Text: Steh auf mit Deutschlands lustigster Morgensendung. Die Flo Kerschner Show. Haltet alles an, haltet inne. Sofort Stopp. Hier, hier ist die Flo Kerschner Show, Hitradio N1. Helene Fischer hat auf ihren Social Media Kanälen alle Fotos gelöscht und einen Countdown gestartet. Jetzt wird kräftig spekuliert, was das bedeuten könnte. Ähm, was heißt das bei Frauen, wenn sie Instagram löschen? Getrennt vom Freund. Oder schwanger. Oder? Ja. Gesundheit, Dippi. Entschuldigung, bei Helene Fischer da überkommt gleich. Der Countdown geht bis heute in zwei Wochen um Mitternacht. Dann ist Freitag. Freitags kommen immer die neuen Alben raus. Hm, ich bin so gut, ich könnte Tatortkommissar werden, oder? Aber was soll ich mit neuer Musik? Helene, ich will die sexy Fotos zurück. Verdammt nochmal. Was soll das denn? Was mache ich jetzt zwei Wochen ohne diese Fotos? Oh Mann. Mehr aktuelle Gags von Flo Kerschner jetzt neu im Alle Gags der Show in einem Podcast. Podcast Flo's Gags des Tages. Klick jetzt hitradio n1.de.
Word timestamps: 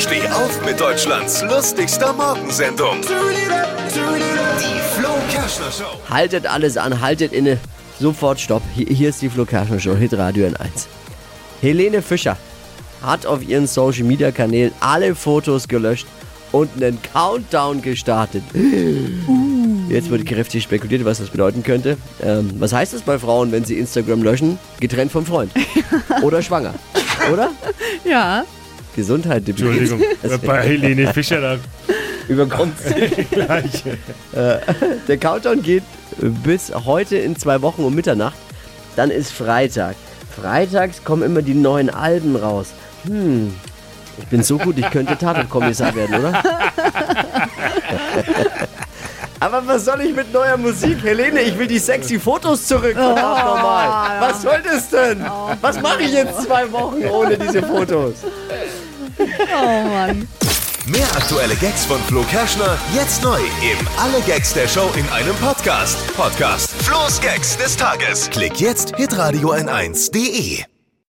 Steh 0.00 0.26
auf 0.28 0.64
mit 0.64 0.80
Deutschlands 0.80 1.42
lustigster 1.42 2.14
Morgensendung. 2.14 3.02
Die 3.02 4.80
Flo 4.98 5.10
Kerschner 5.30 5.70
Show. 5.70 5.84
Haltet 6.08 6.46
alles 6.46 6.78
an, 6.78 7.02
haltet 7.02 7.34
inne. 7.34 7.58
Sofort 8.00 8.40
Stopp. 8.40 8.62
Hier, 8.74 8.86
hier 8.86 9.10
ist 9.10 9.20
die 9.20 9.28
Flo 9.28 9.44
Kerschner 9.44 9.78
Show, 9.78 9.94
Hitradio 9.94 10.46
N1. 10.46 10.86
Helene 11.60 12.00
Fischer 12.00 12.38
hat 13.02 13.26
auf 13.26 13.46
ihren 13.46 13.66
Social 13.66 14.04
Media 14.04 14.30
Kanälen 14.30 14.72
alle 14.80 15.14
Fotos 15.14 15.68
gelöscht 15.68 16.06
und 16.50 16.70
einen 16.76 16.98
Countdown 17.12 17.82
gestartet. 17.82 18.42
Jetzt 19.90 20.08
wird 20.08 20.24
kräftig 20.24 20.62
spekuliert, 20.62 21.04
was 21.04 21.18
das 21.18 21.28
bedeuten 21.28 21.62
könnte. 21.62 21.98
Ähm, 22.22 22.50
was 22.58 22.72
heißt 22.72 22.94
das 22.94 23.02
bei 23.02 23.18
Frauen, 23.18 23.52
wenn 23.52 23.66
sie 23.66 23.78
Instagram 23.78 24.22
löschen? 24.22 24.58
Getrennt 24.80 25.12
vom 25.12 25.26
Freund. 25.26 25.52
Oder 26.22 26.40
schwanger. 26.40 26.72
Oder? 27.30 27.50
Ja. 28.04 28.46
Gesundheit, 28.96 29.46
Dippi. 29.46 29.62
Entschuldigung, 29.62 30.02
bei 30.46 30.62
Helene 30.62 31.12
Fischer 31.12 31.40
da 31.40 31.58
überkommt 32.28 32.74
gleich. 33.30 33.82
Der 34.32 35.16
Countdown 35.18 35.62
geht 35.62 35.82
bis 36.44 36.72
heute 36.84 37.16
in 37.16 37.36
zwei 37.36 37.62
Wochen 37.62 37.82
um 37.82 37.94
Mitternacht. 37.94 38.36
Dann 38.96 39.10
ist 39.10 39.32
Freitag. 39.32 39.96
Freitags 40.40 41.02
kommen 41.04 41.22
immer 41.22 41.42
die 41.42 41.54
neuen 41.54 41.90
Alben 41.90 42.36
raus. 42.36 42.68
Hm, 43.04 43.52
ich 44.18 44.26
bin 44.26 44.42
so 44.42 44.58
gut, 44.58 44.78
ich 44.78 44.90
könnte 44.90 45.16
Tatortkommissar 45.16 45.94
werden, 45.94 46.16
oder? 46.16 46.42
Aber 49.40 49.66
was 49.66 49.86
soll 49.86 50.02
ich 50.02 50.14
mit 50.14 50.32
neuer 50.32 50.56
Musik? 50.58 51.02
Helene, 51.02 51.40
ich 51.40 51.58
will 51.58 51.66
die 51.66 51.78
sexy 51.78 52.20
Fotos 52.20 52.66
zurück. 52.66 52.92
Verdammt 52.92 53.44
nochmal. 53.44 54.20
Was 54.20 54.42
soll 54.42 54.62
das 54.62 54.90
denn? 54.90 55.24
Was 55.62 55.80
mache 55.80 56.02
ich 56.02 56.12
jetzt 56.12 56.42
zwei 56.42 56.70
Wochen 56.70 57.02
ohne 57.06 57.38
diese 57.38 57.62
Fotos? 57.62 58.16
Oh 59.18 59.88
Mann. 59.88 60.28
Mehr 60.86 61.06
aktuelle 61.16 61.54
Gags 61.56 61.84
von 61.84 62.00
Flo 62.02 62.22
Kerschner 62.24 62.76
jetzt 62.94 63.22
neu 63.22 63.38
im 63.38 63.86
Alle 63.98 64.20
Gags 64.26 64.52
der 64.54 64.66
Show 64.68 64.90
in 64.96 65.08
einem 65.10 65.34
Podcast. 65.36 65.96
Podcast 66.16 66.70
Flo's 66.82 67.20
Gags 67.20 67.56
des 67.56 67.76
Tages. 67.76 68.28
Klick 68.30 68.60
jetzt 68.60 68.96
hitradio 68.96 69.52
n1.de. 69.52 70.64